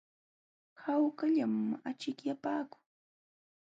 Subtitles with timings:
[0.83, 1.55] Hawkallam
[1.89, 2.81] achikyapaakuu.